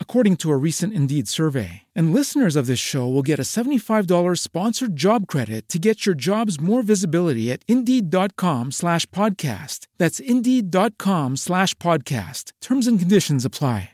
according 0.00 0.36
to 0.36 0.50
a 0.50 0.56
recent 0.58 0.92
Indeed 0.92 1.28
survey. 1.28 1.82
And 1.94 2.12
listeners 2.12 2.56
of 2.56 2.66
this 2.66 2.80
show 2.80 3.08
will 3.08 3.22
get 3.22 3.38
a 3.38 3.42
$75 3.42 4.38
sponsored 4.40 4.96
job 4.96 5.26
credit 5.28 5.68
to 5.68 5.78
get 5.78 6.04
your 6.04 6.16
jobs 6.16 6.60
more 6.60 6.82
visibility 6.82 7.50
at 7.50 7.62
Indeed.com 7.68 8.72
slash 8.72 9.06
podcast. 9.06 9.86
That's 9.96 10.18
Indeed.com 10.20 11.36
slash 11.36 11.74
podcast. 11.74 12.50
Terms 12.60 12.86
and 12.86 12.98
conditions 12.98 13.44
apply. 13.44 13.90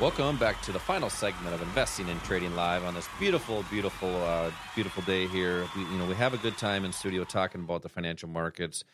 Welcome 0.00 0.36
back 0.36 0.62
to 0.62 0.70
the 0.70 0.78
final 0.78 1.10
segment 1.10 1.56
of 1.56 1.60
Investing 1.60 2.08
and 2.08 2.22
Trading 2.22 2.54
Live 2.54 2.84
on 2.84 2.94
this 2.94 3.08
beautiful, 3.18 3.64
beautiful, 3.68 4.22
uh, 4.22 4.52
beautiful 4.76 5.02
day 5.02 5.26
here. 5.26 5.66
We, 5.74 5.82
you 5.82 5.98
know, 5.98 6.06
we 6.06 6.14
have 6.14 6.34
a 6.34 6.36
good 6.36 6.56
time 6.56 6.84
in 6.84 6.92
studio 6.92 7.24
talking 7.24 7.62
about 7.62 7.82
the 7.82 7.88
financial 7.88 8.28
markets, 8.28 8.84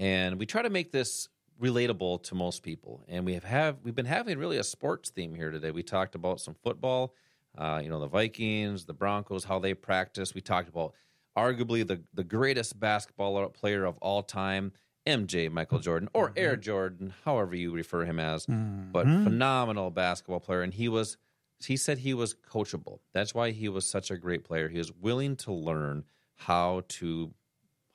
and 0.00 0.38
we 0.38 0.46
try 0.46 0.62
to 0.62 0.70
make 0.70 0.90
this 0.90 1.28
relatable 1.60 2.22
to 2.22 2.34
most 2.34 2.62
people. 2.62 3.04
And 3.06 3.26
we 3.26 3.34
have, 3.34 3.44
have 3.44 3.76
we've 3.84 3.94
been 3.94 4.06
having 4.06 4.38
really 4.38 4.56
a 4.56 4.64
sports 4.64 5.10
theme 5.10 5.34
here 5.34 5.50
today. 5.50 5.70
We 5.70 5.82
talked 5.82 6.14
about 6.14 6.40
some 6.40 6.56
football, 6.64 7.14
uh, 7.56 7.80
you 7.82 7.90
know, 7.90 8.00
the 8.00 8.08
Vikings, 8.08 8.86
the 8.86 8.94
Broncos, 8.94 9.44
how 9.44 9.58
they 9.58 9.74
practice. 9.74 10.34
We 10.34 10.40
talked 10.40 10.70
about 10.70 10.94
arguably 11.36 11.86
the 11.86 12.02
the 12.14 12.24
greatest 12.24 12.80
basketball 12.80 13.46
player 13.50 13.84
of 13.84 13.98
all 13.98 14.22
time 14.22 14.72
MJ 15.06 15.50
Michael 15.50 15.78
Jordan 15.78 16.08
or 16.14 16.30
mm-hmm. 16.30 16.38
Air 16.38 16.56
Jordan, 16.56 17.12
however 17.24 17.54
you 17.54 17.72
refer 17.72 18.04
him 18.04 18.18
as, 18.18 18.46
mm-hmm. 18.46 18.92
but 18.92 19.04
phenomenal 19.04 19.90
basketball 19.90 20.40
player. 20.40 20.62
And 20.62 20.72
he 20.72 20.88
was, 20.88 21.16
he 21.64 21.76
said 21.76 21.98
he 21.98 22.14
was 22.14 22.34
coachable. 22.34 23.00
That's 23.12 23.34
why 23.34 23.50
he 23.50 23.68
was 23.68 23.88
such 23.88 24.10
a 24.10 24.16
great 24.16 24.44
player. 24.44 24.68
He 24.68 24.78
was 24.78 24.92
willing 24.92 25.36
to 25.36 25.52
learn 25.52 26.04
how 26.36 26.82
to 26.88 27.32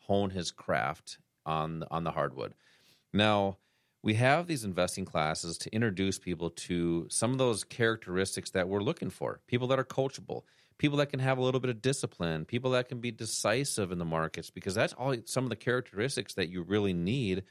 hone 0.02 0.32
his 0.32 0.52
craft 0.52 1.18
on 1.46 1.84
on 1.92 2.04
the 2.04 2.12
hardwood. 2.12 2.54
Now 3.14 3.58
we 4.04 4.16
have 4.16 4.48
these 4.48 4.64
investing 4.64 5.06
classes 5.06 5.58
to 5.60 5.74
introduce 5.74 6.20
people 6.20 6.52
to 6.52 7.08
some 7.10 7.32
of 7.32 7.38
those 7.38 7.64
characteristics 7.64 8.52
that 8.52 8.70
we're 8.70 8.84
looking 8.84 9.10
for. 9.10 9.40
People 9.48 9.68
that 9.70 9.80
are 9.80 9.84
coachable 9.84 10.44
people 10.78 10.98
that 10.98 11.10
can 11.10 11.20
have 11.20 11.38
a 11.38 11.42
little 11.42 11.60
bit 11.60 11.70
of 11.70 11.82
discipline, 11.82 12.46
people 12.46 12.72
that 12.72 12.90
can 12.90 13.00
be 13.00 13.12
decisive 13.12 13.92
in 13.92 14.00
the 14.00 14.06
markets, 14.06 14.50
because 14.50 14.76
that's 14.76 14.94
all 14.94 15.16
some 15.26 15.44
of 15.44 15.50
the 15.50 15.56
characteristics 15.56 16.34
that 16.34 16.50
you 16.50 16.64
really 16.64 16.94
need 16.94 17.44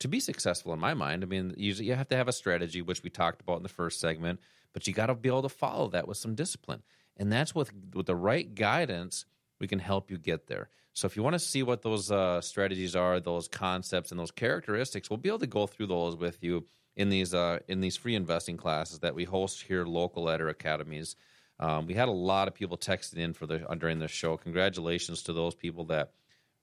to 0.00 0.08
be 0.08 0.20
successful 0.20 0.72
in 0.72 0.78
my 0.78 0.94
mind. 0.94 1.22
I 1.22 1.26
mean, 1.26 1.54
you 1.56 1.94
have 1.94 2.08
to 2.08 2.16
have 2.16 2.28
a 2.28 2.32
strategy, 2.32 2.82
which 2.82 3.02
we 3.02 3.10
talked 3.10 3.40
about 3.40 3.56
in 3.56 3.62
the 3.62 3.68
first 3.68 4.00
segment, 4.00 4.40
but 4.72 4.86
you 4.86 4.92
got 4.92 5.06
to 5.06 5.14
be 5.14 5.28
able 5.28 5.42
to 5.42 5.48
follow 5.48 5.88
that 5.88 6.06
with 6.06 6.18
some 6.18 6.34
discipline. 6.34 6.82
And 7.16 7.32
that's 7.32 7.54
with 7.54 7.72
with 7.94 8.06
the 8.06 8.14
right 8.14 8.54
guidance, 8.54 9.24
we 9.60 9.68
can 9.68 9.78
help 9.78 10.10
you 10.10 10.18
get 10.18 10.46
there. 10.46 10.68
So 10.92 11.06
if 11.06 11.16
you 11.16 11.22
want 11.22 11.34
to 11.34 11.38
see 11.38 11.62
what 11.62 11.82
those 11.82 12.10
uh, 12.10 12.40
strategies 12.40 12.96
are, 12.96 13.20
those 13.20 13.46
concepts 13.46 14.10
and 14.10 14.18
those 14.18 14.30
characteristics, 14.30 15.08
we'll 15.08 15.18
be 15.18 15.28
able 15.28 15.38
to 15.38 15.46
go 15.46 15.66
through 15.66 15.86
those 15.86 16.16
with 16.16 16.42
you 16.42 16.66
in 16.96 17.08
these 17.08 17.32
uh, 17.32 17.60
in 17.68 17.80
these 17.80 17.96
free 17.96 18.16
investing 18.16 18.56
classes 18.56 18.98
that 18.98 19.14
we 19.14 19.24
host 19.24 19.62
here 19.62 19.84
local 19.84 20.28
at 20.28 20.40
our 20.40 20.48
academies. 20.48 21.14
Um, 21.60 21.86
we 21.86 21.94
had 21.94 22.08
a 22.08 22.12
lot 22.12 22.48
of 22.48 22.54
people 22.54 22.76
texting 22.76 23.18
in 23.18 23.32
for 23.32 23.46
the 23.46 23.68
uh, 23.68 23.74
during 23.76 24.00
the 24.00 24.08
show. 24.08 24.36
Congratulations 24.36 25.22
to 25.24 25.32
those 25.32 25.54
people 25.54 25.84
that 25.84 26.12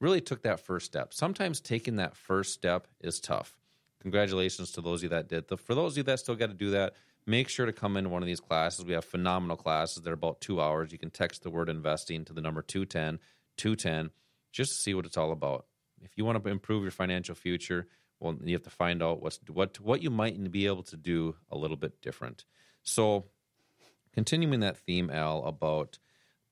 really 0.01 0.21
took 0.21 0.41
that 0.43 0.59
first 0.59 0.85
step. 0.85 1.13
Sometimes 1.13 1.61
taking 1.61 1.95
that 1.95 2.15
first 2.15 2.53
step 2.53 2.87
is 2.99 3.19
tough. 3.19 3.57
Congratulations 4.01 4.71
to 4.73 4.81
those 4.81 4.99
of 4.99 5.03
you 5.03 5.09
that 5.09 5.29
did. 5.29 5.47
For 5.59 5.73
those 5.73 5.93
of 5.93 5.97
you 5.97 6.03
that 6.03 6.19
still 6.19 6.35
got 6.35 6.47
to 6.47 6.53
do 6.53 6.71
that, 6.71 6.93
make 7.27 7.49
sure 7.49 7.65
to 7.65 7.73
come 7.73 7.97
into 7.97 8.09
one 8.09 8.21
of 8.21 8.27
these 8.27 8.39
classes. 8.39 8.85
We 8.85 8.93
have 8.93 9.05
phenomenal 9.05 9.57
classes. 9.57 10.03
They're 10.03 10.13
about 10.13 10.41
two 10.41 10.61
hours. 10.61 10.91
You 10.91 10.97
can 10.97 11.09
text 11.09 11.43
the 11.43 11.49
word 11.49 11.69
investing 11.69 12.25
to 12.25 12.33
the 12.33 12.41
number 12.41 12.61
210 12.61 13.19
210 13.57 14.11
just 14.51 14.73
to 14.73 14.77
see 14.77 14.93
what 14.93 15.05
it's 15.05 15.17
all 15.17 15.31
about. 15.31 15.65
If 16.01 16.11
you 16.17 16.25
want 16.25 16.43
to 16.43 16.49
improve 16.49 16.83
your 16.83 16.91
financial 16.91 17.35
future, 17.35 17.87
well, 18.19 18.37
you 18.43 18.53
have 18.53 18.63
to 18.63 18.69
find 18.69 19.01
out 19.01 19.21
what's 19.21 19.39
what 19.47 19.79
what 19.79 20.01
you 20.01 20.09
might 20.09 20.51
be 20.51 20.67
able 20.67 20.83
to 20.83 20.97
do 20.97 21.35
a 21.49 21.57
little 21.57 21.77
bit 21.77 22.01
different. 22.01 22.45
So 22.83 23.25
continuing 24.13 24.59
that 24.61 24.77
theme, 24.77 25.09
Al, 25.09 25.43
about 25.45 25.99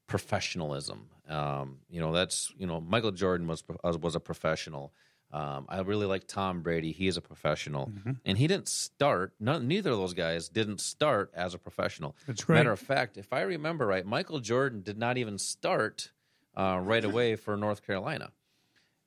professionalism. 0.08 1.10
Um, 1.30 1.80
you 1.90 2.00
know, 2.00 2.12
that's 2.12 2.52
you 2.58 2.68
know, 2.68 2.82
Michael 2.82 3.12
Jordan 3.12 3.48
was 3.48 3.64
was 3.84 4.16
a 4.16 4.20
professional. 4.20 4.94
Um, 5.34 5.66
I 5.68 5.82
really 5.82 6.06
like 6.06 6.28
Tom 6.28 6.62
Brady. 6.62 6.92
He 6.92 7.08
is 7.08 7.18
a 7.18 7.22
professional, 7.22 7.88
mm-hmm. 7.88 8.12
and 8.24 8.38
he 8.38 8.46
didn't 8.46 8.68
start. 8.68 9.34
None, 9.40 9.68
neither 9.68 9.90
of 9.90 9.98
those 9.98 10.14
guys 10.14 10.48
didn't 10.48 10.80
start 10.80 11.32
as 11.34 11.56
a 11.56 11.58
professional. 11.58 12.16
That's 12.28 12.48
right. 12.48 12.58
Matter 12.58 12.72
of 12.72 12.80
fact, 12.80 13.18
if 13.18 13.34
I 13.34 13.42
remember 13.42 13.88
right, 13.88 14.06
Michael 14.06 14.40
Jordan 14.40 14.84
did 14.84 15.00
not 15.00 15.18
even 15.18 15.40
start 15.40 16.12
uh, 16.56 16.80
right 16.84 17.04
away 17.04 17.36
for 17.36 17.58
North 17.58 17.84
Carolina, 17.84 18.30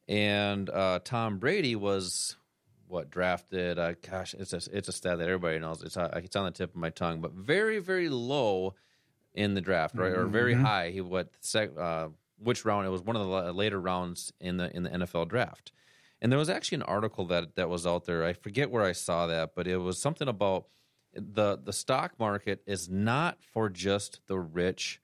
and 0.08 0.68
uh, 0.68 0.98
Tom 1.04 1.38
Brady 1.38 1.76
was 1.76 2.36
what 2.88 3.08
drafted. 3.08 3.78
Uh, 3.78 3.94
gosh, 4.10 4.34
it's 4.34 4.52
a 4.52 4.60
it's 4.72 4.88
a 4.88 4.92
stat 4.92 5.18
that 5.18 5.28
everybody 5.28 5.60
knows. 5.60 5.80
It's 5.84 5.96
uh, 5.96 6.10
it's 6.24 6.34
on 6.34 6.46
the 6.46 6.50
tip 6.50 6.70
of 6.70 6.76
my 6.76 6.90
tongue, 6.90 7.20
but 7.20 7.34
very 7.34 7.78
very 7.78 8.08
low 8.08 8.74
in 9.32 9.54
the 9.54 9.60
draft, 9.60 9.94
right, 9.96 10.10
mm-hmm. 10.10 10.22
or 10.22 10.26
very 10.26 10.54
mm-hmm. 10.54 10.64
high. 10.64 10.90
He 10.90 11.00
what 11.00 11.30
sec, 11.40 11.70
uh, 11.78 12.08
which 12.38 12.64
round? 12.64 12.84
It 12.84 12.90
was 12.90 13.02
one 13.02 13.14
of 13.14 13.28
the 13.28 13.52
later 13.52 13.80
rounds 13.80 14.32
in 14.40 14.56
the 14.56 14.74
in 14.74 14.82
the 14.82 14.90
NFL 14.90 15.28
draft. 15.28 15.70
And 16.26 16.32
there 16.32 16.40
was 16.40 16.50
actually 16.50 16.78
an 16.78 16.82
article 16.82 17.24
that 17.26 17.54
that 17.54 17.68
was 17.68 17.86
out 17.86 18.06
there. 18.06 18.24
I 18.24 18.32
forget 18.32 18.68
where 18.68 18.82
I 18.82 18.90
saw 18.90 19.28
that, 19.28 19.54
but 19.54 19.68
it 19.68 19.76
was 19.76 20.02
something 20.02 20.26
about 20.26 20.66
the 21.14 21.56
the 21.56 21.72
stock 21.72 22.18
market 22.18 22.64
is 22.66 22.88
not 22.88 23.38
for 23.44 23.70
just 23.70 24.18
the 24.26 24.36
rich 24.36 25.00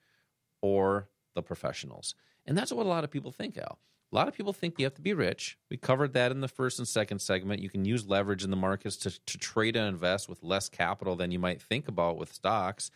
or 0.61 1.07
the 1.33 1.41
professionals. 1.41 2.13
And 2.45 2.57
that's 2.57 2.73
what 2.73 2.85
a 2.85 2.89
lot 2.89 3.05
of 3.05 3.09
people 3.09 3.31
think, 3.31 3.57
Al. 3.57 3.79
A 4.11 4.15
lot 4.15 4.27
of 4.27 4.33
people 4.33 4.51
think 4.51 4.77
you 4.77 4.83
have 4.83 4.95
to 4.95 5.01
be 5.01 5.13
rich. 5.13 5.57
We 5.71 5.77
covered 5.77 6.11
that 6.11 6.33
in 6.33 6.41
the 6.41 6.49
first 6.49 6.77
and 6.77 6.85
second 6.85 7.19
segment. 7.19 7.61
You 7.61 7.69
can 7.69 7.85
use 7.85 8.05
leverage 8.05 8.43
in 8.43 8.49
the 8.49 8.57
markets 8.57 8.97
to, 8.97 9.25
to 9.25 9.37
trade 9.37 9.77
and 9.77 9.87
invest 9.87 10.27
with 10.27 10.43
less 10.43 10.67
capital 10.67 11.15
than 11.15 11.31
you 11.31 11.39
might 11.39 11.61
think 11.61 11.87
about 11.87 12.17
with 12.17 12.33
stocks. 12.33 12.91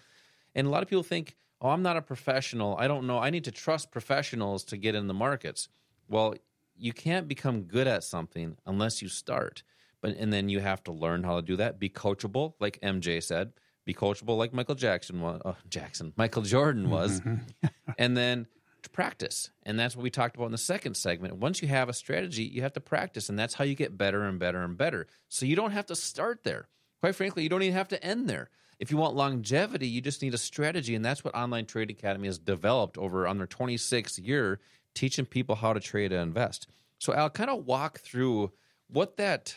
And 0.53 0.67
a 0.67 0.69
lot 0.69 0.83
of 0.83 0.89
people 0.89 1.03
think, 1.03 1.37
oh, 1.61 1.69
I'm 1.69 1.81
not 1.81 1.95
a 1.95 2.01
professional. 2.01 2.75
I 2.75 2.89
don't 2.89 3.07
know. 3.07 3.19
I 3.19 3.29
need 3.29 3.45
to 3.45 3.51
trust 3.53 3.89
professionals 3.89 4.65
to 4.65 4.75
get 4.75 4.95
in 4.95 5.07
the 5.07 5.13
markets. 5.13 5.69
Well, 6.09 6.35
you 6.77 6.93
can't 6.93 7.27
become 7.27 7.63
good 7.63 7.87
at 7.87 8.03
something 8.03 8.57
unless 8.65 9.01
you 9.01 9.09
start. 9.09 9.63
But 10.01 10.15
and 10.17 10.31
then 10.31 10.49
you 10.49 10.59
have 10.59 10.83
to 10.83 10.91
learn 10.91 11.23
how 11.23 11.37
to 11.37 11.41
do 11.41 11.55
that. 11.57 11.79
Be 11.79 11.89
coachable, 11.89 12.53
like 12.59 12.79
MJ 12.81 13.21
said. 13.21 13.53
Be 13.85 13.93
coachable, 13.93 14.37
like 14.37 14.53
Michael 14.53 14.75
Jackson 14.75 15.21
was. 15.21 15.41
Oh, 15.43 15.55
Jackson, 15.69 16.13
Michael 16.17 16.41
Jordan 16.43 16.89
was. 16.89 17.21
and 17.97 18.15
then 18.15 18.47
to 18.83 18.89
practice. 18.89 19.49
And 19.63 19.79
that's 19.79 19.95
what 19.95 20.03
we 20.03 20.09
talked 20.09 20.35
about 20.35 20.45
in 20.45 20.51
the 20.51 20.57
second 20.57 20.95
segment. 20.95 21.37
Once 21.37 21.61
you 21.61 21.67
have 21.67 21.89
a 21.89 21.93
strategy, 21.93 22.43
you 22.43 22.61
have 22.61 22.73
to 22.73 22.81
practice, 22.81 23.29
and 23.29 23.37
that's 23.37 23.53
how 23.53 23.63
you 23.63 23.75
get 23.75 23.97
better 23.97 24.23
and 24.23 24.39
better 24.39 24.61
and 24.61 24.77
better. 24.77 25.07
So 25.29 25.45
you 25.45 25.55
don't 25.55 25.71
have 25.71 25.85
to 25.87 25.95
start 25.95 26.43
there. 26.43 26.67
Quite 26.99 27.15
frankly, 27.15 27.43
you 27.43 27.49
don't 27.49 27.61
even 27.61 27.75
have 27.75 27.87
to 27.89 28.03
end 28.03 28.29
there. 28.29 28.49
If 28.79 28.91
you 28.91 28.97
want 28.97 29.15
longevity, 29.15 29.87
you 29.87 30.01
just 30.01 30.21
need 30.21 30.33
a 30.33 30.37
strategy, 30.37 30.93
and 30.93 31.03
that's 31.03 31.23
what 31.23 31.35
Online 31.35 31.65
Trade 31.65 31.89
Academy 31.89 32.27
has 32.27 32.37
developed 32.37 32.97
over 32.97 33.25
on 33.25 33.37
their 33.37 33.47
26th 33.47 34.25
year, 34.25 34.59
teaching 34.97 35.25
people 35.25 35.55
how 35.55 35.73
to 35.73 35.79
trade 35.79 36.11
and 36.11 36.21
invest. 36.21 36.67
So 36.99 37.13
I'll 37.13 37.29
kind 37.29 37.49
of 37.49 37.65
walk 37.65 37.99
through 37.99 38.51
what 38.87 39.17
that, 39.17 39.55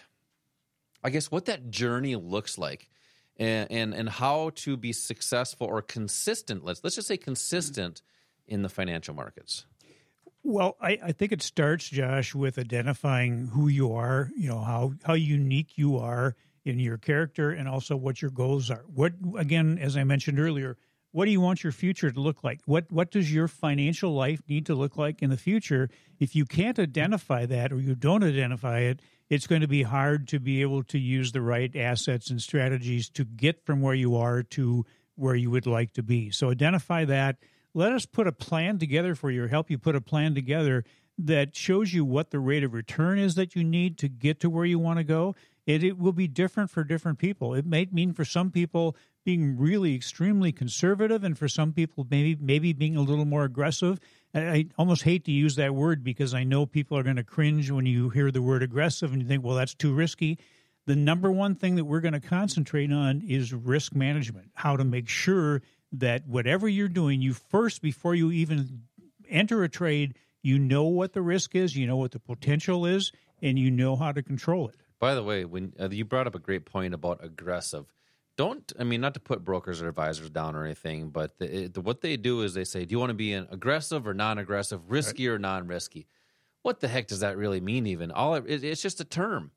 I 1.03 1.11
guess, 1.11 1.31
what 1.31 1.47
that 1.47 1.71
journey 1.71 2.17
looks 2.17 2.59
like, 2.59 2.89
and 3.37 3.71
and, 3.71 3.95
and 3.95 4.09
how 4.09 4.51
to 4.57 4.77
be 4.77 4.93
successful 4.93 5.67
or 5.67 5.83
consistent. 5.83 6.65
Let's 6.65 6.85
let's 6.85 6.97
just 6.97 7.09
say 7.09 7.17
consistent 7.17 8.03
in 8.47 8.63
the 8.63 8.69
financial 8.69 9.15
markets. 9.15 9.65
Well, 10.43 10.77
I, 10.81 10.99
I 11.03 11.13
think 11.13 11.33
it 11.33 11.43
starts, 11.43 11.89
Josh, 11.89 12.35
with 12.35 12.59
identifying 12.59 13.49
who 13.49 13.69
you 13.69 13.93
are. 13.93 14.31
You 14.37 14.49
know 14.49 14.61
how 14.61 14.93
how 15.05 15.15
unique 15.15 15.77
you 15.79 15.97
are 15.97 16.37
in 16.65 16.79
your 16.79 16.99
character 16.99 17.51
and 17.51 17.67
also 17.67 17.97
what 17.97 18.21
your 18.21 18.31
goals 18.31 18.71
are. 18.71 18.85
What 18.95 19.15
again, 19.39 19.79
as 19.79 19.97
I 19.97 20.05
mentioned 20.05 20.39
earlier, 20.39 20.77
what 21.13 21.25
do 21.25 21.31
you 21.31 21.41
want 21.41 21.65
your 21.65 21.73
future 21.73 22.11
to 22.11 22.21
look 22.21 22.45
like? 22.45 22.61
What 22.67 22.91
what 22.91 23.11
does 23.11 23.33
your 23.33 23.49
financial 23.49 24.13
life 24.13 24.43
need 24.49 24.67
to 24.67 24.75
look 24.75 24.97
like 24.97 25.23
in 25.23 25.31
the 25.31 25.37
future? 25.37 25.91
If 26.19 26.37
you 26.37 26.45
can't 26.45 26.79
identify 26.79 27.47
that 27.47 27.73
or 27.73 27.81
you 27.81 27.95
don't 27.95 28.23
identify 28.23 28.81
it, 28.81 29.01
it's 29.29 29.47
going 29.47 29.63
to 29.63 29.69
be 29.69 29.83
hard 29.83 30.29
to 30.29 30.39
be 30.39 30.63
able 30.63 30.83
to 30.85 30.99
use 30.99 31.33
the 31.33 31.43
right 31.43 31.75
assets 31.75 32.31
and 32.31 32.41
strategies 32.41 33.09
to 33.11 33.25
get 33.25 33.65
from 33.65 33.81
where 33.81 33.95
you 33.95 34.17
are 34.17 34.43
to 34.43 34.85
where 35.17 35.35
you 35.35 35.51
would 35.51 35.67
like 35.67 35.93
to 35.95 36.03
be. 36.03 36.31
So 36.31 36.51
identify 36.51 37.05
that. 37.07 37.37
Let 37.75 37.93
us 37.93 38.07
put 38.07 38.27
a 38.27 38.33
plan 38.33 38.79
together 38.79 39.15
for 39.15 39.31
you 39.31 39.47
help 39.47 39.71
you 39.71 39.79
put 39.79 39.97
a 39.97 40.01
plan 40.01 40.35
together 40.35 40.85
that 41.19 41.55
shows 41.55 41.93
you 41.93 42.05
what 42.05 42.31
the 42.31 42.39
rate 42.39 42.65
of 42.65 42.73
return 42.73 43.19
is 43.19 43.35
that 43.35 43.55
you 43.55 43.63
need 43.63 43.99
to 43.99 44.09
get 44.09 44.41
to 44.41 44.49
where 44.49 44.65
you 44.65 44.79
want 44.79 44.99
to 44.99 45.05
go 45.05 45.35
it, 45.67 45.85
it 45.85 45.99
will 45.99 46.13
be 46.13 46.27
different 46.27 46.71
for 46.71 46.85
different 46.85 47.19
people. 47.19 47.55
It 47.55 47.67
may 47.67 47.87
mean 47.91 48.13
for 48.13 48.25
some 48.25 48.51
people 48.51 48.97
being 49.25 49.59
really 49.59 49.95
extremely 49.95 50.53
conservative, 50.53 51.25
and 51.25 51.37
for 51.37 51.49
some 51.49 51.73
people 51.73 52.07
maybe 52.11 52.37
maybe 52.41 52.73
being 52.73 52.97
a 52.97 53.03
little 53.03 53.25
more 53.25 53.45
aggressive. 53.45 54.01
I 54.35 54.67
almost 54.79 55.03
hate 55.03 55.25
to 55.25 55.33
use 55.33 55.57
that 55.57 55.75
word 55.75 56.05
because 56.05 56.35
I 56.35 56.45
know 56.45 56.65
people 56.65 56.97
are 56.97 57.03
going 57.03 57.17
to 57.17 57.25
cringe 57.25 57.71
when 57.71 57.87
you 57.87 58.11
hear 58.11 58.31
the 58.31 58.43
word 58.43 58.63
aggressive 58.63 59.13
and 59.13 59.21
you 59.21 59.27
think, 59.27 59.45
well, 59.45 59.57
that's 59.57 59.75
too 59.75 59.93
risky. 59.93 60.39
The 60.87 60.97
number 60.97 61.31
one 61.31 61.57
thing 61.57 61.77
that 61.77 61.85
we're 61.85 62.01
going 62.01 62.15
to 62.15 62.21
concentrate 62.21 62.93
on 62.93 63.23
is 63.27 63.53
risk 63.53 63.95
management, 63.95 64.51
how 64.55 64.77
to 64.77 64.85
make 64.85 65.09
sure 65.09 65.63
that 65.93 66.27
whatever 66.27 66.69
you're 66.69 66.89
doing, 66.89 67.21
you 67.21 67.35
first, 67.35 67.83
before 67.83 68.15
you 68.15 68.31
even 68.31 68.83
enter 69.29 69.63
a 69.63 69.69
trade, 69.69 70.15
you 70.43 70.59
know 70.59 70.85
what 70.85 71.13
the 71.13 71.23
risk 71.23 71.55
is, 71.55 71.77
you 71.77 71.87
know 71.87 71.97
what 71.97 72.13
the 72.13 72.21
potential 72.21 72.87
is, 72.87 73.13
and 73.43 73.59
you 73.59 73.71
know 73.71 73.97
how 73.97 74.13
to 74.13 74.23
control 74.23 74.69
it. 74.69 74.77
By 74.99 75.15
the 75.15 75.23
way, 75.23 75.45
when 75.45 75.73
uh, 75.79 75.89
you 75.91 76.05
brought 76.05 76.27
up 76.27 76.35
a 76.35 76.39
great 76.39 76.67
point 76.67 76.95
about 76.95 77.25
aggressive, 77.25 77.87
don't 78.41 78.73
I 78.79 78.85
mean 78.85 79.03
not 79.03 79.13
to 79.15 79.21
put 79.21 79.45
brokers 79.45 79.83
or 79.83 79.89
advisors 79.89 80.31
down 80.31 80.57
or 80.57 80.65
anything, 80.65 81.11
but 81.11 81.39
the, 81.39 81.67
the, 81.67 81.83
what 81.83 82.01
they 82.01 82.17
do 82.17 82.41
is 82.41 82.55
they 82.55 82.65
say, 82.65 82.87
do 82.87 82.93
you 82.95 82.99
want 82.99 83.11
to 83.11 83.15
be 83.15 83.35
an 83.35 83.47
aggressive 83.51 84.09
or 84.09 84.15
non-aggressive, 84.15 84.81
risky 84.91 85.29
right. 85.29 85.35
or 85.35 85.39
non-risky? 85.39 86.07
What 86.63 86.81
the 86.81 86.89
heck 86.89 87.07
does 87.07 87.21
that 87.21 87.37
really 87.37 87.61
mean? 87.61 87.87
Even 87.87 88.11
all 88.11 88.37
it, 88.37 88.45
it's 88.65 88.81
just 88.81 88.99
a 88.99 89.05
term. 89.05 89.51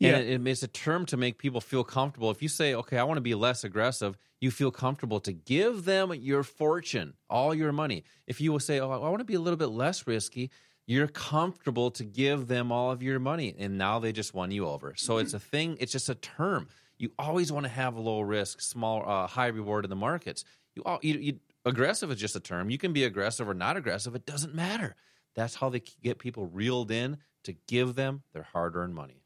Yeah, 0.00 0.16
and 0.16 0.46
it, 0.48 0.50
it's 0.50 0.64
a 0.64 0.68
term 0.68 1.06
to 1.06 1.16
make 1.16 1.38
people 1.38 1.60
feel 1.60 1.84
comfortable. 1.84 2.32
If 2.32 2.42
you 2.42 2.48
say, 2.48 2.74
"Okay, 2.74 2.98
I 2.98 3.04
want 3.04 3.18
to 3.18 3.22
be 3.32 3.36
less 3.36 3.62
aggressive," 3.62 4.18
you 4.40 4.50
feel 4.50 4.72
comfortable 4.72 5.20
to 5.20 5.32
give 5.32 5.84
them 5.84 6.12
your 6.12 6.42
fortune, 6.42 7.14
all 7.30 7.54
your 7.54 7.70
money. 7.70 8.02
If 8.26 8.40
you 8.40 8.50
will 8.50 8.58
say, 8.58 8.80
"Oh, 8.80 8.90
I 8.90 9.08
want 9.08 9.20
to 9.20 9.24
be 9.24 9.34
a 9.34 9.40
little 9.40 9.56
bit 9.56 9.68
less 9.68 10.08
risky," 10.08 10.50
you're 10.86 11.08
comfortable 11.08 11.90
to 11.92 12.04
give 12.04 12.48
them 12.48 12.70
all 12.70 12.90
of 12.90 13.02
your 13.02 13.18
money 13.18 13.54
and 13.58 13.78
now 13.78 13.98
they 13.98 14.12
just 14.12 14.34
won 14.34 14.50
you 14.50 14.66
over 14.66 14.94
so 14.96 15.16
it's 15.18 15.32
a 15.32 15.38
thing 15.38 15.76
it's 15.80 15.92
just 15.92 16.08
a 16.08 16.14
term 16.14 16.68
you 16.98 17.10
always 17.18 17.52
want 17.52 17.64
to 17.64 17.70
have 17.70 17.96
low 17.96 18.20
risk 18.20 18.60
small 18.60 19.08
uh, 19.08 19.26
high 19.26 19.48
reward 19.48 19.84
in 19.84 19.90
the 19.90 19.96
markets 19.96 20.44
you, 20.74 20.82
all, 20.84 20.98
you, 21.02 21.18
you 21.18 21.40
aggressive 21.64 22.10
is 22.10 22.18
just 22.18 22.36
a 22.36 22.40
term 22.40 22.70
you 22.70 22.78
can 22.78 22.92
be 22.92 23.04
aggressive 23.04 23.48
or 23.48 23.54
not 23.54 23.76
aggressive 23.76 24.14
it 24.14 24.26
doesn't 24.26 24.54
matter 24.54 24.96
that's 25.34 25.54
how 25.54 25.68
they 25.68 25.82
get 26.02 26.18
people 26.18 26.46
reeled 26.46 26.90
in 26.90 27.16
to 27.42 27.54
give 27.66 27.94
them 27.94 28.22
their 28.32 28.44
hard-earned 28.44 28.94
money 28.94 29.20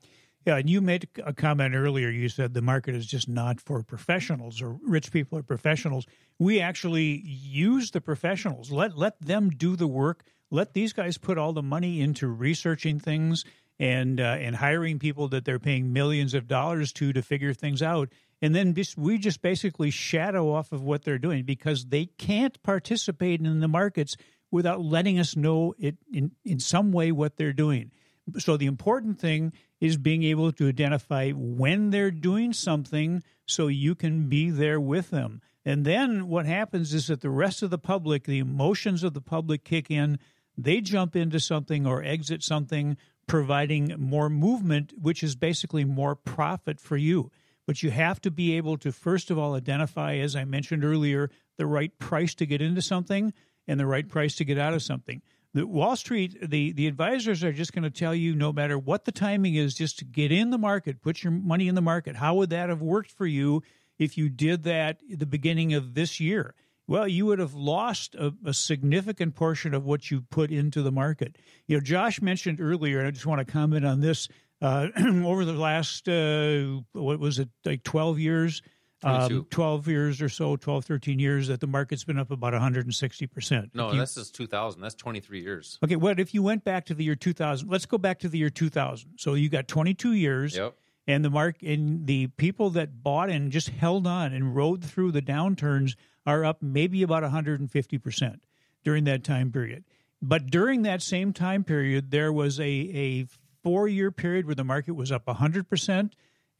yeah, 0.47 0.57
and 0.57 0.71
you 0.71 0.81
made 0.81 1.09
a 1.27 1.35
comment 1.35 1.75
earlier. 1.75 2.09
You 2.09 2.31
said 2.31 2.55
the 2.55 2.63
market 2.63 2.95
is 2.95 3.05
just 3.05 3.29
not 3.29 3.61
for 3.61 3.83
professionals 3.83 4.63
or 4.63 4.79
rich 4.83 5.13
people 5.13 5.39
or 5.39 5.43
professionals. 5.43 6.07
We 6.39 6.59
actually 6.59 7.21
use 7.27 7.91
the 7.91 8.01
professionals. 8.01 8.71
Let 8.71 8.97
let 8.97 9.21
them 9.21 9.51
do 9.51 9.77
the 9.77 9.89
work 9.89 10.25
let 10.51 10.73
these 10.73 10.93
guys 10.93 11.19
put 11.19 11.39
all 11.39 11.53
the 11.53 11.63
money 11.63 12.01
into 12.01 12.29
researching 12.29 12.99
things 12.99 13.45
and 13.79 14.21
uh, 14.21 14.37
and 14.41 14.57
hiring 14.57 14.99
people 14.99 15.29
that 15.29 15.45
they're 15.45 15.59
paying 15.59 15.93
millions 15.93 16.35
of 16.35 16.49
dollars 16.49 16.93
to 16.95 17.13
to 17.13 17.23
figure 17.23 17.55
things 17.55 17.83
out. 17.83 18.11
And 18.41 18.55
then 18.55 18.75
we 18.97 19.19
just 19.19 19.43
basically 19.43 19.91
shadow 19.91 20.53
off 20.53 20.71
of 20.73 20.83
what 20.83 21.05
they're 21.05 21.19
doing 21.19 21.45
because 21.45 21.87
they 21.87 22.07
can't 22.07 22.63
participate 22.63 23.41
in 23.41 23.61
the 23.61 23.69
markets 23.69 24.17
without 24.51 24.81
letting 24.81 25.19
us 25.19 25.37
know 25.37 25.75
it 25.79 25.97
in, 26.13 26.31
in 26.45 26.61
some 26.61 26.93
way 26.93 27.13
what 27.13 27.37
they're 27.37 27.53
doing. 27.53 27.91
So 28.39 28.57
the 28.57 28.67
important 28.67 29.19
thing 29.19 29.53
is 29.81 29.97
being 29.97 30.23
able 30.23 30.53
to 30.53 30.69
identify 30.69 31.31
when 31.31 31.91
they're 31.91 32.11
doing 32.11 32.53
something 32.53 33.23
so 33.47 33.69
you 33.69 33.95
can 33.95 34.29
be 34.29 34.51
there 34.51 34.81
with 34.81 35.11
them. 35.11 35.41
And 35.65 35.85
then 35.85 36.29
what 36.29 36.47
happens 36.47 36.95
is 36.95 37.09
that 37.09 37.21
the 37.21 37.31
rest 37.31 37.63
of 37.63 37.71
the 37.71 37.79
public 37.79 38.25
the 38.25 38.39
emotions 38.39 39.03
of 39.03 39.15
the 39.15 39.21
public 39.21 39.65
kick 39.65 39.91
in. 39.91 40.19
They 40.57 40.81
jump 40.81 41.15
into 41.15 41.39
something 41.39 41.87
or 41.87 42.03
exit 42.03 42.43
something, 42.43 42.97
providing 43.29 43.95
more 43.97 44.29
movement, 44.29 44.93
which 45.01 45.23
is 45.23 45.37
basically 45.37 45.85
more 45.85 46.17
profit 46.17 46.81
for 46.81 46.97
you. 46.97 47.31
But 47.67 47.83
you 47.83 47.91
have 47.91 48.21
to 48.23 48.31
be 48.31 48.57
able 48.57 48.79
to, 48.79 48.91
first 48.91 49.31
of 49.31 49.39
all, 49.39 49.55
identify, 49.55 50.17
as 50.17 50.35
I 50.35 50.45
mentioned 50.45 50.85
earlier, 50.85 51.31
the 51.59 51.67
right 51.67 51.97
price 51.99 52.35
to 52.37 52.47
get 52.47 52.63
into 52.63 52.83
something 52.83 53.33
and 53.69 53.79
the 53.79 53.87
right 53.87 54.09
price 54.09 54.35
to 54.37 54.45
get 54.45 54.59
out 54.59 54.75
of 54.75 54.83
something. 54.83 55.23
The 55.55 55.67
Wall 55.67 55.95
Street, 55.95 56.51
the, 56.51 56.73
the 56.73 56.87
advisors 56.87 57.45
are 57.45 57.53
just 57.53 57.73
going 57.73 57.85
to 57.85 57.91
tell 57.91 58.15
you 58.15 58.35
no 58.35 58.53
matter 58.53 58.79
what 58.79 59.05
the 59.05 59.13
timing 59.13 59.55
is, 59.55 59.75
just 59.75 59.99
to 59.99 60.05
get 60.05 60.33
in 60.33 60.51
the 60.51 60.59
market, 60.59 61.03
put 61.03 61.23
your 61.23 61.31
money 61.31 61.69
in 61.69 61.75
the 61.75 61.83
market. 61.83 62.17
How 62.17 62.35
would 62.37 62.51
that 62.51 62.69
have 62.71 62.83
worked 62.83 63.11
for 63.11 63.27
you 63.27 63.63
if 63.99 64.17
you 64.17 64.29
did 64.29 64.65
that 64.65 65.01
at 65.13 65.19
the 65.19 65.27
beginning 65.27 65.75
of 65.75 65.95
this 65.95 66.21
year? 66.21 66.55
Well, 66.89 67.07
you 67.07 67.27
would 67.27 67.39
have 67.39 67.55
lost 67.55 68.15
a, 68.15 68.33
a, 68.45 68.55
significant 68.55 69.35
portion 69.35 69.75
of 69.75 69.85
what 69.85 70.11
you 70.11 70.23
put 70.23 70.51
into 70.51 70.83
the 70.83 70.91
market. 70.91 71.37
You 71.67 71.77
know, 71.77 71.81
Josh 71.83 72.23
mentioned 72.23 72.61
earlier, 72.61 72.99
and 72.99 73.07
I 73.07 73.11
just 73.11 73.27
want 73.27 73.47
to 73.47 73.53
comment 73.53 73.85
on 73.85 74.01
this. 74.01 74.27
Uh, 74.61 74.89
over 75.25 75.45
the 75.45 75.53
last, 75.53 76.09
uh, 76.09 76.81
what 76.93 77.21
was 77.21 77.39
it, 77.39 77.51
like 77.65 77.85
12 77.85 78.19
years? 78.19 78.63
Um, 79.05 79.47
12 79.51 79.87
years 79.87 80.21
or 80.21 80.29
so, 80.29 80.57
12, 80.57 80.85
13 80.85 81.21
years, 81.21 81.47
that 81.47 81.61
the 81.61 81.69
market's 81.69 82.03
been 82.03 82.19
up 82.19 82.33
about 82.33 82.53
160%. 82.53 83.71
No, 83.73 83.93
you, 83.93 83.99
that's 83.99 84.17
just 84.17 84.35
2000. 84.35 84.81
That's 84.81 84.97
23 84.97 85.41
years. 85.41 85.79
Okay, 85.85 85.95
what 85.95 86.19
if 86.19 86.35
you 86.35 86.43
went 86.43 86.65
back 86.65 86.87
to 86.87 86.95
the 86.95 87.05
year 87.05 87.15
2000? 87.15 87.69
Let's 87.69 87.87
go 87.87 87.97
back 87.97 88.19
to 88.21 88.29
the 88.29 88.39
year 88.39 88.51
2000. 88.51 89.11
So 89.17 89.35
you 89.35 89.51
got 89.51 89.69
22 89.69 90.15
years. 90.15 90.57
Yep. 90.57 90.75
And 91.07 91.25
the 91.25 91.31
mark 91.31 91.63
and 91.63 92.07
the 92.07 92.27
people 92.27 92.71
that 92.71 93.03
bought 93.03 93.31
and 93.31 93.51
just 93.53 93.71
held 93.71 94.07
on 94.07 94.35
and 94.35 94.55
rode 94.55 94.85
through 94.85 95.13
the 95.13 95.23
downturns 95.23 95.95
are 96.29 96.45
up 96.45 96.63
maybe 96.63 97.03
about 97.03 97.23
150% 97.23 98.41
during 98.85 99.05
that 99.05 99.25
time 99.25 99.51
period. 99.51 99.85
But 100.21 100.51
during 100.51 100.83
that 100.83 101.01
same 101.01 101.33
time 101.33 101.65
period, 101.65 102.11
there 102.11 102.31
was 102.33 102.61
a, 102.61 102.65
a 102.65 103.27
four 103.63 103.89
year 103.89 104.11
period 104.11 104.45
where 104.45 104.55
the 104.55 104.65
market 104.65 104.93
was 104.93 105.11
up 105.11 105.25
100%, 105.25 106.11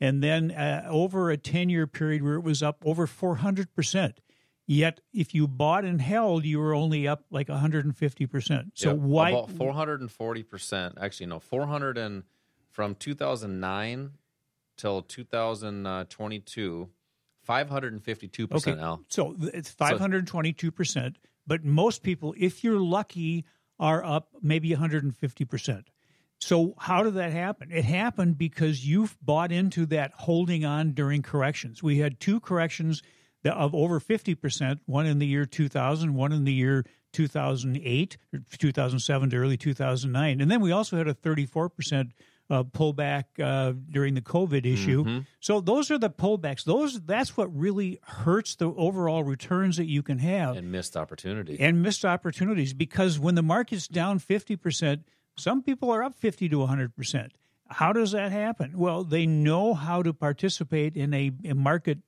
and 0.01 0.23
then 0.23 0.53
uh, 0.53 0.87
over 0.89 1.31
a 1.31 1.37
10 1.37 1.69
year 1.69 1.87
period 1.87 2.23
where 2.23 2.37
it 2.37 2.43
was 2.43 2.63
up 2.63 2.83
over 2.85 3.07
400%. 3.07 4.15
Yet, 4.67 5.01
if 5.13 5.35
you 5.35 5.47
bought 5.47 5.85
and 5.85 6.01
held, 6.01 6.45
you 6.45 6.59
were 6.59 6.75
only 6.75 7.07
up 7.07 7.25
like 7.31 7.49
150%. 7.49 8.71
So, 8.75 8.91
yep, 8.91 8.99
why? 8.99 9.31
About 9.31 9.51
440%. 9.51 10.95
Actually, 11.01 11.27
no, 11.27 11.39
400 11.41 11.99
and 11.99 12.23
from 12.71 12.95
2009 12.95 14.13
till 14.77 15.03
2022 15.03 16.89
552% 17.49 18.53
okay. 18.53 18.81
Al. 18.81 19.03
So 19.09 19.35
it's 19.41 19.75
522%. 19.75 21.15
But 21.47 21.65
most 21.65 22.03
people, 22.03 22.35
if 22.37 22.63
you're 22.63 22.81
lucky, 22.81 23.47
are 23.81 24.05
up 24.05 24.29
maybe 24.43 24.71
150%. 24.71 25.85
So 26.41 26.75
how 26.79 27.03
did 27.03 27.15
that 27.15 27.33
happen? 27.33 27.71
It 27.73 27.85
happened 27.85 28.39
because 28.39 28.87
you've 28.87 29.17
bought 29.23 29.51
into 29.51 29.87
that 29.87 30.13
holding 30.15 30.65
on 30.65 30.93
during 30.93 31.23
corrections. 31.23 31.83
We 31.83 31.99
had 31.99 32.21
two 32.21 32.39
corrections 32.41 33.03
of 33.45 33.75
over 33.75 33.99
50%, 33.99 34.81
one 34.87 35.07
in 35.07 35.19
the 35.19 35.27
year 35.27 35.47
2000, 35.47 36.15
one 36.15 36.33
in 36.33 36.45
the 36.45 36.53
year 36.53 36.85
2008, 37.13 38.19
2007 38.51 39.31
to 39.31 39.37
early 39.37 39.57
2009. 39.57 40.41
And 40.41 40.51
then 40.51 40.61
we 40.61 40.71
also 40.71 40.97
had 40.97 41.09
a 41.09 41.15
34% 41.15 42.11
uh, 42.51 42.65
pullback 42.65 43.25
uh, 43.43 43.73
during 43.91 44.15
the 44.15 44.21
COVID 44.21 44.65
issue. 44.65 45.05
Mm-hmm. 45.05 45.19
So 45.41 45.61
those 45.61 45.91
are 45.91 45.99
the 45.99 46.11
pullbacks. 46.11 46.65
Those 46.65 47.01
that's 47.01 47.37
what 47.37 47.55
really 47.55 48.01
hurts 48.03 48.57
the 48.57 48.71
overall 48.71 49.23
returns 49.23 49.77
that 49.77 49.87
you 49.87 50.03
can 50.03 50.19
have 50.19 50.57
and 50.57 50.73
missed 50.73 50.97
opportunity. 50.97 51.59
and 51.61 51.83
missed 51.83 52.05
opportunities 52.05 52.73
because 52.73 53.19
when 53.19 53.35
the 53.35 53.43
market's 53.43 53.89
down 53.89 54.19
50%, 54.19 55.05
some 55.37 55.63
people 55.63 55.91
are 55.91 56.03
up 56.03 56.15
50 56.15 56.49
to 56.49 56.57
100%. 56.57 57.31
How 57.69 57.93
does 57.93 58.13
that 58.13 58.33
happen? 58.33 58.79
Well, 58.79 59.05
they 59.05 59.27
know 59.27 59.75
how 59.75 60.03
to 60.03 60.15
participate 60.15 60.97
in 60.97 61.13
a, 61.13 61.31
a 61.45 61.55
market 61.55 61.99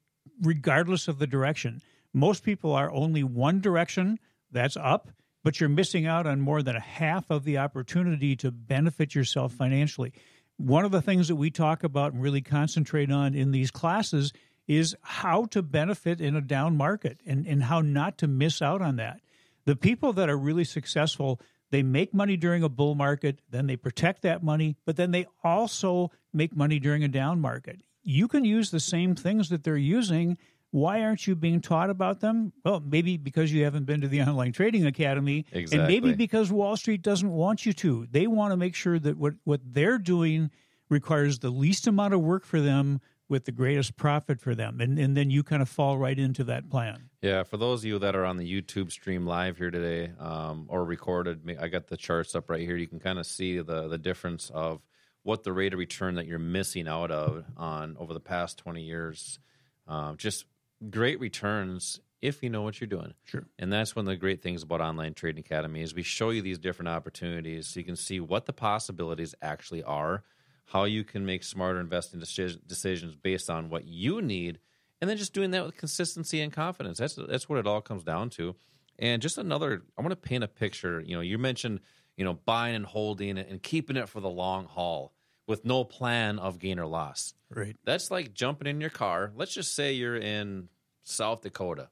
regardless 0.40 1.06
of 1.06 1.18
the 1.18 1.26
direction. 1.26 1.82
Most 2.14 2.42
people 2.44 2.72
are 2.72 2.90
only 2.90 3.22
one 3.22 3.60
direction, 3.60 4.18
that's 4.50 4.76
up, 4.76 5.10
but 5.42 5.60
you're 5.60 5.68
missing 5.68 6.06
out 6.06 6.26
on 6.26 6.40
more 6.40 6.62
than 6.62 6.76
a 6.76 6.80
half 6.80 7.30
of 7.30 7.44
the 7.44 7.58
opportunity 7.58 8.36
to 8.36 8.50
benefit 8.50 9.14
yourself 9.14 9.52
financially. 9.52 10.12
One 10.56 10.84
of 10.84 10.90
the 10.90 11.02
things 11.02 11.28
that 11.28 11.36
we 11.36 11.50
talk 11.50 11.82
about 11.84 12.12
and 12.12 12.22
really 12.22 12.42
concentrate 12.42 13.10
on 13.10 13.34
in 13.34 13.50
these 13.50 13.70
classes 13.70 14.32
is 14.68 14.94
how 15.02 15.46
to 15.46 15.62
benefit 15.62 16.20
in 16.20 16.36
a 16.36 16.40
down 16.40 16.76
market 16.76 17.20
and, 17.26 17.46
and 17.46 17.64
how 17.64 17.80
not 17.80 18.18
to 18.18 18.28
miss 18.28 18.62
out 18.62 18.82
on 18.82 18.96
that. 18.96 19.20
The 19.64 19.76
people 19.76 20.12
that 20.12 20.28
are 20.28 20.38
really 20.38 20.64
successful, 20.64 21.40
they 21.70 21.82
make 21.82 22.14
money 22.14 22.36
during 22.36 22.62
a 22.62 22.68
bull 22.68 22.94
market, 22.94 23.40
then 23.50 23.66
they 23.66 23.76
protect 23.76 24.22
that 24.22 24.42
money, 24.42 24.76
but 24.84 24.96
then 24.96 25.10
they 25.10 25.26
also 25.42 26.10
make 26.32 26.54
money 26.54 26.78
during 26.78 27.02
a 27.02 27.08
down 27.08 27.40
market. 27.40 27.80
You 28.02 28.28
can 28.28 28.44
use 28.44 28.70
the 28.70 28.80
same 28.80 29.14
things 29.14 29.48
that 29.48 29.64
they're 29.64 29.76
using. 29.76 30.38
Why 30.72 31.02
aren't 31.02 31.26
you 31.26 31.34
being 31.34 31.60
taught 31.60 31.90
about 31.90 32.20
them? 32.20 32.52
Well, 32.64 32.80
maybe 32.80 33.16
because 33.16 33.52
you 33.52 33.64
haven't 33.64 33.84
been 33.84 34.00
to 34.02 34.08
the 34.08 34.22
online 34.28 34.52
trading 34.52 34.86
academy, 34.86 35.46
and 35.52 35.86
maybe 35.86 36.14
because 36.14 36.52
Wall 36.52 36.76
Street 36.76 37.02
doesn't 37.02 37.30
want 37.30 37.66
you 37.66 37.72
to. 37.74 38.06
They 38.10 38.26
want 38.26 38.52
to 38.52 38.56
make 38.56 38.74
sure 38.74 38.98
that 38.98 39.16
what, 39.16 39.34
what 39.44 39.60
they're 39.64 39.98
doing 39.98 40.50
requires 40.88 41.38
the 41.38 41.50
least 41.50 41.86
amount 41.86 42.14
of 42.14 42.20
work 42.20 42.44
for 42.44 42.60
them 42.60 43.00
with 43.28 43.44
the 43.44 43.52
greatest 43.52 43.96
profit 43.96 44.40
for 44.40 44.56
them. 44.56 44.80
And, 44.80 44.98
and 44.98 45.16
then 45.16 45.30
you 45.30 45.44
kind 45.44 45.62
of 45.62 45.68
fall 45.68 45.96
right 45.96 46.18
into 46.18 46.42
that 46.44 46.68
plan. 46.68 47.10
Yeah, 47.22 47.44
for 47.44 47.56
those 47.56 47.80
of 47.80 47.84
you 47.84 47.98
that 48.00 48.16
are 48.16 48.24
on 48.24 48.36
the 48.36 48.62
YouTube 48.62 48.90
stream 48.90 49.24
live 49.24 49.56
here 49.56 49.70
today 49.70 50.12
um, 50.18 50.66
or 50.68 50.84
recorded, 50.84 51.56
I 51.60 51.68
got 51.68 51.86
the 51.86 51.96
charts 51.96 52.34
up 52.34 52.50
right 52.50 52.60
here. 52.60 52.76
You 52.76 52.88
can 52.88 52.98
kind 52.98 53.18
of 53.18 53.26
see 53.26 53.60
the 53.60 53.88
the 53.88 53.98
difference 53.98 54.50
of 54.50 54.80
what 55.22 55.44
the 55.44 55.52
rate 55.52 55.72
of 55.72 55.78
return 55.78 56.16
that 56.16 56.26
you're 56.26 56.38
missing 56.38 56.88
out 56.88 57.10
of 57.10 57.44
on 57.56 57.96
over 57.98 58.12
the 58.12 58.20
past 58.20 58.58
20 58.58 58.82
years. 58.82 59.38
Um, 59.86 60.16
just 60.16 60.44
great 60.88 61.20
returns 61.20 62.00
if 62.22 62.42
you 62.42 62.50
know 62.50 62.62
what 62.62 62.80
you're 62.80 62.88
doing. 62.88 63.14
Sure. 63.24 63.44
And 63.58 63.72
that's 63.72 63.96
one 63.96 64.06
of 64.06 64.10
the 64.10 64.16
great 64.16 64.42
things 64.42 64.62
about 64.62 64.80
Online 64.80 65.14
Trading 65.14 65.40
Academy 65.40 65.82
is 65.82 65.94
we 65.94 66.02
show 66.02 66.30
you 66.30 66.42
these 66.42 66.58
different 66.58 66.88
opportunities 66.88 67.68
so 67.68 67.80
you 67.80 67.84
can 67.84 67.96
see 67.96 68.20
what 68.20 68.46
the 68.46 68.52
possibilities 68.52 69.34
actually 69.40 69.82
are, 69.82 70.22
how 70.66 70.84
you 70.84 71.02
can 71.02 71.24
make 71.24 71.42
smarter 71.42 71.80
investing 71.80 72.20
decisions 72.20 73.16
based 73.16 73.48
on 73.48 73.70
what 73.70 73.86
you 73.86 74.20
need, 74.20 74.58
and 75.00 75.08
then 75.08 75.16
just 75.16 75.32
doing 75.32 75.50
that 75.52 75.64
with 75.64 75.76
consistency 75.76 76.40
and 76.40 76.52
confidence. 76.52 76.98
That's 76.98 77.14
that's 77.14 77.48
what 77.48 77.58
it 77.58 77.66
all 77.66 77.80
comes 77.80 78.04
down 78.04 78.30
to. 78.30 78.54
And 78.98 79.22
just 79.22 79.38
another, 79.38 79.82
I 79.96 80.02
want 80.02 80.10
to 80.10 80.16
paint 80.16 80.44
a 80.44 80.48
picture. 80.48 81.00
You 81.00 81.14
know, 81.14 81.22
you 81.22 81.38
mentioned 81.38 81.80
you 82.20 82.24
know 82.24 82.34
buying 82.34 82.74
and 82.74 82.84
holding 82.84 83.38
and 83.38 83.62
keeping 83.62 83.96
it 83.96 84.08
for 84.08 84.20
the 84.20 84.28
long 84.28 84.66
haul 84.66 85.14
with 85.50 85.64
no 85.64 85.82
plan 85.82 86.38
of 86.38 86.60
gain 86.60 86.78
or 86.78 86.86
loss. 86.86 87.34
Right. 87.52 87.76
That's 87.84 88.08
like 88.08 88.32
jumping 88.32 88.68
in 88.68 88.80
your 88.80 88.88
car. 88.88 89.32
Let's 89.34 89.52
just 89.52 89.74
say 89.74 89.94
you're 89.94 90.16
in 90.16 90.68
South 91.02 91.42
Dakota 91.42 91.88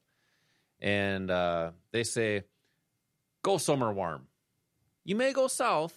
and 0.80 1.28
uh, 1.28 1.72
they 1.90 2.04
say, 2.04 2.44
go 3.42 3.58
somewhere 3.58 3.90
warm. 3.90 4.28
You 5.04 5.16
may 5.16 5.32
go 5.32 5.48
south, 5.48 5.92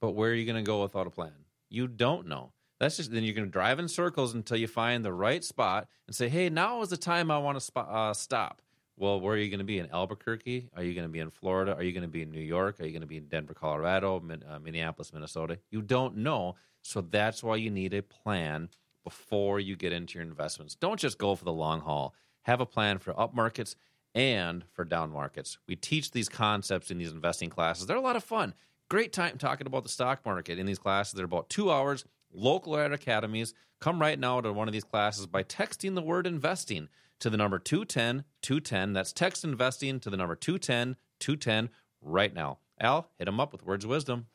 but 0.00 0.16
where 0.16 0.32
are 0.32 0.34
you 0.34 0.44
going 0.44 0.56
to 0.56 0.68
go 0.68 0.82
without 0.82 1.06
a 1.06 1.10
plan? 1.10 1.30
You 1.68 1.86
don't 1.86 2.26
know. 2.26 2.50
That's 2.80 2.96
just 2.96 3.12
then 3.12 3.22
you're 3.22 3.36
going 3.36 3.46
to 3.46 3.52
drive 3.52 3.78
in 3.78 3.86
circles 3.86 4.34
until 4.34 4.56
you 4.56 4.66
find 4.66 5.04
the 5.04 5.12
right 5.12 5.44
spot 5.44 5.86
and 6.08 6.16
say, 6.16 6.28
hey, 6.28 6.48
now 6.48 6.82
is 6.82 6.88
the 6.88 6.96
time 6.96 7.30
I 7.30 7.38
want 7.38 7.54
to 7.54 7.60
sp- 7.62 7.86
uh, 7.88 8.14
stop. 8.14 8.60
Well, 9.02 9.20
where 9.20 9.34
are 9.34 9.36
you 9.36 9.50
going 9.50 9.58
to 9.58 9.64
be? 9.64 9.80
In 9.80 9.90
Albuquerque? 9.90 10.68
Are 10.76 10.84
you 10.84 10.94
going 10.94 11.08
to 11.08 11.12
be 11.12 11.18
in 11.18 11.30
Florida? 11.30 11.74
Are 11.74 11.82
you 11.82 11.90
going 11.90 12.04
to 12.04 12.08
be 12.08 12.22
in 12.22 12.30
New 12.30 12.38
York? 12.38 12.78
Are 12.78 12.84
you 12.84 12.92
going 12.92 13.00
to 13.00 13.08
be 13.08 13.16
in 13.16 13.26
Denver, 13.26 13.52
Colorado, 13.52 14.20
Min- 14.20 14.44
uh, 14.48 14.60
Minneapolis, 14.60 15.12
Minnesota? 15.12 15.58
You 15.70 15.82
don't 15.82 16.18
know. 16.18 16.54
So 16.82 17.00
that's 17.00 17.42
why 17.42 17.56
you 17.56 17.68
need 17.68 17.94
a 17.94 18.02
plan 18.02 18.68
before 19.02 19.58
you 19.58 19.74
get 19.74 19.92
into 19.92 20.20
your 20.20 20.22
investments. 20.22 20.76
Don't 20.76 21.00
just 21.00 21.18
go 21.18 21.34
for 21.34 21.44
the 21.44 21.52
long 21.52 21.80
haul. 21.80 22.14
Have 22.42 22.60
a 22.60 22.64
plan 22.64 22.98
for 22.98 23.18
up 23.18 23.34
markets 23.34 23.74
and 24.14 24.62
for 24.70 24.84
down 24.84 25.10
markets. 25.10 25.58
We 25.66 25.74
teach 25.74 26.12
these 26.12 26.28
concepts 26.28 26.92
in 26.92 26.98
these 26.98 27.10
investing 27.10 27.50
classes. 27.50 27.88
They're 27.88 27.96
a 27.96 28.00
lot 28.00 28.14
of 28.14 28.22
fun. 28.22 28.54
Great 28.88 29.12
time 29.12 29.36
talking 29.36 29.66
about 29.66 29.82
the 29.82 29.88
stock 29.88 30.24
market 30.24 30.60
in 30.60 30.66
these 30.66 30.78
classes. 30.78 31.14
They're 31.14 31.24
about 31.24 31.50
two 31.50 31.72
hours, 31.72 32.04
local 32.32 32.76
at 32.76 32.92
academies. 32.92 33.52
Come 33.80 34.00
right 34.00 34.16
now 34.16 34.40
to 34.40 34.52
one 34.52 34.68
of 34.68 34.72
these 34.72 34.84
classes 34.84 35.26
by 35.26 35.42
texting 35.42 35.96
the 35.96 36.02
word 36.02 36.24
investing 36.24 36.88
to 37.20 37.30
the 37.30 37.36
number 37.36 37.58
210 37.58 38.24
210. 38.42 38.92
That's 38.92 39.12
text 39.12 39.44
investing 39.44 40.00
to 40.00 40.10
the 40.10 40.16
number 40.16 40.36
210 40.36 40.96
210 41.20 41.70
right 42.00 42.34
now. 42.34 42.58
Al, 42.80 43.10
hit 43.18 43.26
them 43.26 43.40
up 43.40 43.52
with 43.52 43.64
words 43.64 43.84
of 43.84 43.90
wisdom. 43.90 44.26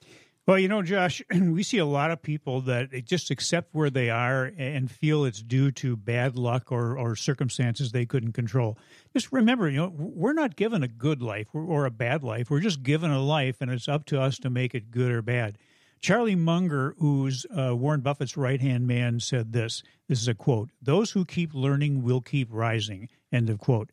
Well, 0.47 0.57
you 0.57 0.69
know, 0.69 0.81
Josh, 0.81 1.21
we 1.31 1.61
see 1.61 1.77
a 1.77 1.85
lot 1.85 2.09
of 2.09 2.21
people 2.21 2.61
that 2.61 3.03
just 3.03 3.31
accept 3.31 3.75
where 3.75 3.89
they 3.89 4.09
are 4.09 4.53
and 4.57 4.89
feel 4.89 5.25
it's 5.25 5.41
due 5.41 5.71
to 5.71 5.97
bad 5.97 6.37
luck 6.37 6.71
or, 6.71 6.97
or 6.97 7.17
circumstances 7.17 7.91
they 7.91 8.05
couldn't 8.05 8.31
control. 8.31 8.77
Just 9.11 9.33
remember, 9.33 9.69
you 9.69 9.77
know, 9.77 9.93
we're 9.93 10.31
not 10.31 10.55
given 10.55 10.83
a 10.83 10.87
good 10.87 11.21
life 11.21 11.47
or 11.53 11.85
a 11.85 11.91
bad 11.91 12.23
life. 12.23 12.49
We're 12.49 12.61
just 12.61 12.81
given 12.81 13.11
a 13.11 13.21
life, 13.21 13.57
and 13.59 13.69
it's 13.69 13.89
up 13.89 14.05
to 14.05 14.21
us 14.21 14.37
to 14.39 14.49
make 14.49 14.73
it 14.73 14.89
good 14.89 15.11
or 15.11 15.21
bad. 15.21 15.57
Charlie 16.01 16.35
Munger, 16.35 16.95
who's 16.99 17.45
uh, 17.55 17.75
Warren 17.75 18.01
Buffett's 18.01 18.37
right 18.37 18.61
hand 18.61 18.87
man, 18.87 19.19
said 19.19 19.53
this. 19.53 19.83
This 20.07 20.21
is 20.21 20.27
a 20.27 20.35
quote 20.35 20.69
Those 20.81 21.11
who 21.11 21.25
keep 21.25 21.53
learning 21.53 22.03
will 22.03 22.21
keep 22.21 22.49
rising. 22.51 23.09
End 23.31 23.49
of 23.49 23.59
quote. 23.59 23.91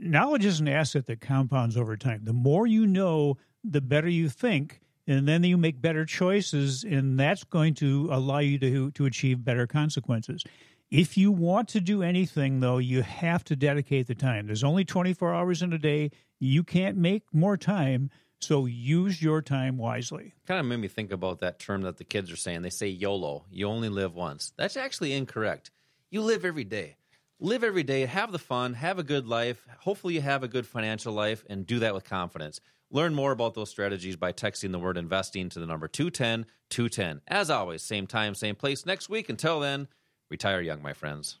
Knowledge 0.00 0.44
is 0.44 0.60
an 0.60 0.68
asset 0.68 1.06
that 1.06 1.20
compounds 1.20 1.76
over 1.76 1.96
time. 1.96 2.22
The 2.24 2.32
more 2.32 2.66
you 2.66 2.86
know, 2.86 3.36
the 3.62 3.80
better 3.80 4.08
you 4.08 4.28
think, 4.28 4.80
and 5.06 5.28
then 5.28 5.44
you 5.44 5.56
make 5.56 5.80
better 5.80 6.04
choices, 6.04 6.84
and 6.84 7.18
that's 7.18 7.44
going 7.44 7.74
to 7.74 8.08
allow 8.10 8.38
you 8.38 8.58
to, 8.58 8.90
to 8.92 9.06
achieve 9.06 9.44
better 9.44 9.66
consequences. 9.66 10.44
If 10.90 11.16
you 11.16 11.32
want 11.32 11.68
to 11.70 11.80
do 11.80 12.02
anything, 12.02 12.60
though, 12.60 12.78
you 12.78 13.02
have 13.02 13.44
to 13.44 13.56
dedicate 13.56 14.08
the 14.08 14.14
time. 14.14 14.46
There's 14.46 14.64
only 14.64 14.84
24 14.84 15.34
hours 15.34 15.62
in 15.62 15.72
a 15.72 15.78
day. 15.78 16.10
You 16.38 16.62
can't 16.62 16.96
make 16.96 17.22
more 17.32 17.56
time, 17.56 18.10
so 18.42 18.66
use 18.66 19.22
your 19.22 19.42
time 19.42 19.78
wisely. 19.78 20.34
kind 20.46 20.60
of 20.60 20.66
made 20.66 20.80
me 20.80 20.88
think 20.88 21.12
about 21.12 21.40
that 21.40 21.58
term 21.58 21.82
that 21.82 21.96
the 21.96 22.04
kids 22.04 22.30
are 22.30 22.36
saying. 22.36 22.62
They 22.62 22.70
say 22.70 22.88
YOLO, 22.88 23.44
you 23.50 23.68
only 23.68 23.88
live 23.88 24.14
once. 24.14 24.52
That's 24.56 24.76
actually 24.76 25.12
incorrect. 25.12 25.70
You 26.10 26.22
live 26.22 26.44
every 26.44 26.64
day. 26.64 26.96
Live 27.40 27.64
every 27.64 27.82
day, 27.82 28.06
have 28.06 28.30
the 28.30 28.38
fun, 28.38 28.74
have 28.74 29.00
a 29.00 29.02
good 29.02 29.26
life. 29.26 29.66
Hopefully, 29.80 30.14
you 30.14 30.20
have 30.20 30.44
a 30.44 30.48
good 30.48 30.64
financial 30.66 31.12
life 31.12 31.44
and 31.50 31.66
do 31.66 31.80
that 31.80 31.92
with 31.92 32.04
confidence. 32.04 32.60
Learn 32.88 33.14
more 33.14 33.32
about 33.32 33.54
those 33.54 33.70
strategies 33.70 34.16
by 34.16 34.32
texting 34.32 34.70
the 34.70 34.78
word 34.78 34.96
investing 34.96 35.48
to 35.48 35.58
the 35.58 35.66
number 35.66 35.88
210 35.88 36.46
210. 36.70 37.20
As 37.26 37.50
always, 37.50 37.82
same 37.82 38.06
time, 38.06 38.34
same 38.34 38.54
place 38.54 38.86
next 38.86 39.08
week. 39.08 39.28
Until 39.28 39.58
then, 39.58 39.88
retire 40.30 40.60
young, 40.60 40.82
my 40.82 40.92
friends. 40.92 41.40